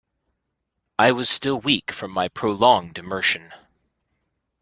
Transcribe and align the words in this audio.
I 0.97 1.11
was 1.11 1.29
still 1.29 1.59
weak 1.59 1.91
from 1.91 2.09
my 2.09 2.27
prolonged 2.29 2.97
immersion. 2.97 3.53